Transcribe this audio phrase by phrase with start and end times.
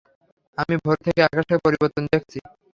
[0.57, 2.37] আমি ভোর থেকে আকাশের পরিবর্তন দেখছি।